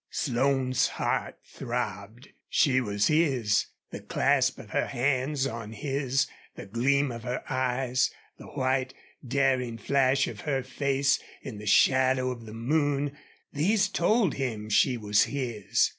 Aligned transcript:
Slone's 0.09 0.87
heart 0.97 1.37
throbbed. 1.45 2.29
She 2.49 2.81
was 2.81 3.05
his. 3.05 3.67
The 3.91 3.99
clasp 3.99 4.57
of 4.57 4.71
her 4.71 4.87
hands 4.87 5.45
on 5.45 5.73
his, 5.73 6.25
the 6.55 6.65
gleam 6.65 7.11
of 7.11 7.21
her 7.21 7.43
eyes, 7.47 8.09
the 8.39 8.47
white, 8.47 8.95
daring 9.23 9.77
flash 9.77 10.25
of 10.27 10.39
her 10.41 10.63
face 10.63 11.19
in 11.43 11.59
the 11.59 11.67
shadow 11.67 12.31
of 12.31 12.47
the 12.47 12.53
moon 12.55 13.15
these 13.53 13.87
told 13.87 14.33
him 14.33 14.69
she 14.71 14.97
was 14.97 15.25
his. 15.25 15.89